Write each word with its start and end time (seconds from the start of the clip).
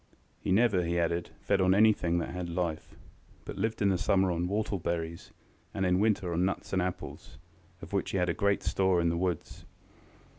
He 0.39 0.51
never, 0.51 0.83
he 0.83 0.97
added, 0.97 1.29
fed 1.41 1.61
on 1.61 1.75
anything 1.75 2.17
that 2.17 2.29
had 2.31 2.49
life, 2.49 2.95
but 3.45 3.59
lived 3.59 3.83
in 3.83 3.89
the 3.89 3.99
summer 3.99 4.31
on 4.31 4.47
whortle 4.47 4.79
berries, 4.79 5.29
and 5.75 5.85
in 5.85 5.99
winter 5.99 6.33
on 6.33 6.43
nuts 6.43 6.73
and 6.73 6.81
apples, 6.81 7.37
of 7.83 7.93
which 7.93 8.09
he 8.09 8.17
had 8.17 8.35
great 8.35 8.63
store 8.63 8.99
in 8.99 9.09
the 9.09 9.15
woods. 9.17 9.63